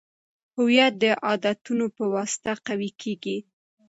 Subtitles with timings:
[0.57, 3.37] هویت د عادتونو په واسطه قوي کیږي.